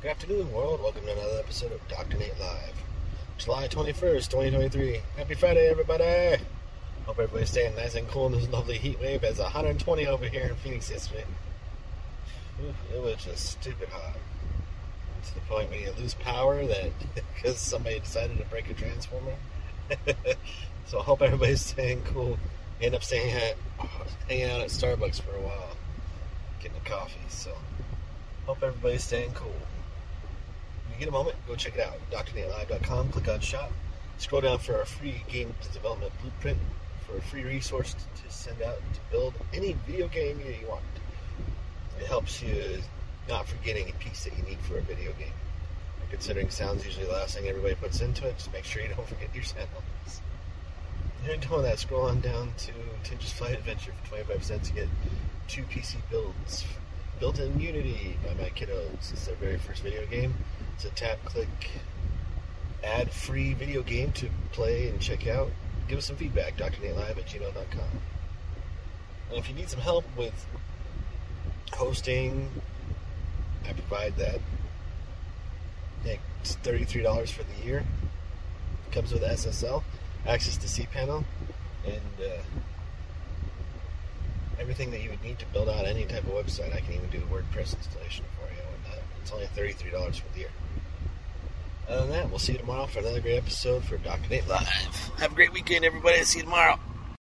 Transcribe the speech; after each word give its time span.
Good 0.00 0.12
afternoon, 0.12 0.52
world. 0.52 0.80
Welcome 0.80 1.06
to 1.06 1.12
another 1.12 1.40
episode 1.40 1.72
of 1.72 1.80
Dr. 1.88 2.18
Nate 2.18 2.38
Live. 2.38 2.84
July 3.36 3.66
21st, 3.66 4.30
2023. 4.30 5.00
Happy 5.16 5.34
Friday, 5.34 5.66
everybody. 5.66 6.40
Hope 7.04 7.18
everybody's 7.18 7.50
staying 7.50 7.74
nice 7.74 7.96
and 7.96 8.06
cool 8.06 8.26
in 8.26 8.32
this 8.34 8.48
lovely 8.48 8.78
heat 8.78 9.00
wave. 9.00 9.24
It's 9.24 9.40
120 9.40 10.06
over 10.06 10.28
here 10.28 10.42
in 10.42 10.54
Phoenix 10.54 10.88
yesterday. 10.88 11.24
It 12.94 13.02
was 13.02 13.16
just 13.24 13.60
stupid 13.60 13.88
hot. 13.88 14.14
To 15.24 15.34
the 15.34 15.40
point 15.40 15.68
where 15.68 15.80
you 15.80 15.92
lose 15.98 16.14
power 16.14 16.64
that 16.64 16.92
because 17.34 17.58
somebody 17.58 17.98
decided 17.98 18.38
to 18.38 18.44
break 18.44 18.70
a 18.70 18.74
transformer. 18.74 19.34
so 20.86 21.00
I 21.00 21.02
hope 21.02 21.22
everybody's 21.22 21.64
staying 21.64 22.02
cool. 22.02 22.38
End 22.80 22.94
up 22.94 23.02
staying 23.02 23.32
at, 23.32 23.56
hanging 24.28 24.44
out 24.44 24.60
at 24.60 24.68
Starbucks 24.68 25.20
for 25.20 25.34
a 25.34 25.40
while, 25.40 25.76
getting 26.60 26.76
a 26.76 26.88
coffee. 26.88 27.18
So 27.26 27.50
hope 28.46 28.62
everybody's 28.62 29.02
staying 29.02 29.32
cool. 29.32 29.56
You 30.98 31.04
get 31.04 31.10
a 31.10 31.16
moment, 31.16 31.36
go 31.46 31.54
check 31.54 31.76
it 31.76 31.86
out. 31.86 31.94
DrNateLive.com. 32.10 33.10
Click 33.10 33.28
on 33.28 33.38
Shop. 33.38 33.70
Scroll 34.16 34.40
down 34.40 34.58
for 34.58 34.76
our 34.78 34.84
free 34.84 35.22
game 35.28 35.54
development 35.72 36.12
blueprint 36.20 36.58
for 37.06 37.16
a 37.16 37.20
free 37.20 37.44
resource 37.44 37.94
to 37.94 38.34
send 38.34 38.60
out 38.62 38.78
to 38.94 39.00
build 39.12 39.34
any 39.54 39.76
video 39.86 40.08
game 40.08 40.40
you 40.40 40.66
want. 40.68 40.82
It 42.00 42.06
helps 42.08 42.42
you 42.42 42.80
not 43.28 43.46
forget 43.46 43.76
any 43.76 43.92
piece 44.00 44.24
that 44.24 44.36
you 44.36 44.42
need 44.42 44.58
for 44.58 44.78
a 44.78 44.80
video 44.80 45.12
game. 45.12 45.30
Considering 46.10 46.50
sound's 46.50 46.84
usually 46.84 47.06
the 47.06 47.12
last 47.12 47.36
thing 47.36 47.46
everybody 47.46 47.76
puts 47.76 48.00
into 48.00 48.26
it, 48.26 48.36
just 48.36 48.52
make 48.52 48.64
sure 48.64 48.82
you 48.82 48.88
don't 48.96 49.06
forget 49.06 49.32
your 49.32 49.44
sounds. 49.44 50.20
And 51.30 51.40
doing 51.40 51.62
that, 51.62 51.78
scroll 51.78 52.06
on 52.06 52.20
down 52.20 52.54
to 52.56 52.72
Tinjas 53.04 53.30
Flight 53.34 53.54
Adventure 53.54 53.92
for 54.02 54.08
25 54.08 54.42
cents. 54.42 54.68
to 54.70 54.74
get 54.74 54.88
two 55.46 55.62
PC 55.62 55.94
builds 56.10 56.64
built 57.18 57.38
in 57.38 57.58
Unity 57.58 58.16
by 58.24 58.34
my 58.34 58.50
kiddos. 58.50 59.12
It's 59.12 59.26
their 59.26 59.34
very 59.36 59.58
first 59.58 59.82
video 59.82 60.06
game. 60.06 60.34
It's 60.74 60.84
a 60.84 60.90
tap, 60.90 61.18
click, 61.24 61.48
ad 62.84 63.10
free 63.10 63.54
video 63.54 63.82
game 63.82 64.12
to 64.12 64.28
play 64.52 64.88
and 64.88 65.00
check 65.00 65.26
out. 65.26 65.50
Give 65.88 65.98
us 65.98 66.06
some 66.06 66.16
feedback, 66.16 66.56
drnatelive 66.56 67.18
at 67.18 67.26
gmail.com. 67.26 68.00
And 69.30 69.38
if 69.38 69.48
you 69.48 69.54
need 69.54 69.68
some 69.68 69.80
help 69.80 70.04
with 70.16 70.46
hosting, 71.72 72.48
I 73.66 73.72
provide 73.72 74.16
that. 74.16 74.40
It's 76.04 76.56
$33 76.56 77.30
for 77.30 77.42
the 77.42 77.66
year. 77.66 77.84
Comes 78.92 79.12
with 79.12 79.22
SSL, 79.22 79.82
access 80.26 80.56
to 80.56 80.66
cPanel, 80.66 81.24
and 81.84 82.24
uh, 82.24 82.40
everything 84.68 84.90
that 84.90 85.02
you 85.02 85.08
would 85.08 85.22
need 85.22 85.38
to 85.38 85.46
build 85.46 85.66
out 85.66 85.86
any 85.86 86.04
type 86.04 86.22
of 86.24 86.32
website. 86.32 86.76
I 86.76 86.80
can 86.80 86.92
even 86.92 87.08
do 87.08 87.16
a 87.16 87.34
WordPress 87.34 87.74
installation 87.74 88.26
for 88.36 88.52
you. 88.52 88.60
And 88.92 89.00
it's 89.22 89.32
only 89.32 89.46
$33 89.46 90.20
for 90.20 90.32
the 90.34 90.40
year. 90.40 90.50
Other 91.88 92.00
than 92.02 92.10
that, 92.10 92.28
we'll 92.28 92.38
see 92.38 92.52
you 92.52 92.58
tomorrow 92.58 92.84
for 92.84 92.98
another 92.98 93.22
great 93.22 93.38
episode 93.38 93.82
for 93.82 93.96
Dr. 93.96 94.28
Nate 94.28 94.46
Live. 94.46 94.66
Have 95.16 95.32
a 95.32 95.34
great 95.34 95.54
weekend, 95.54 95.86
everybody. 95.86 96.22
See 96.24 96.40
you 96.40 96.44
tomorrow. 96.44 96.78